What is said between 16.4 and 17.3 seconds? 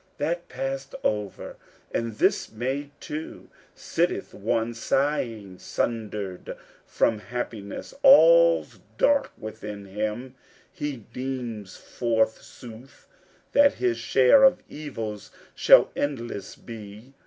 be.